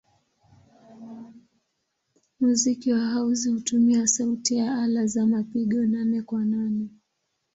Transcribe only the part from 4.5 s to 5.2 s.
ya ala